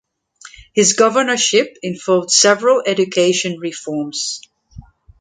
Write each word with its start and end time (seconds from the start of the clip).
His 0.73 0.93
governorship 0.93 1.77
involved 1.83 2.31
several 2.31 2.81
education 2.83 3.59
reforms. 3.59 4.41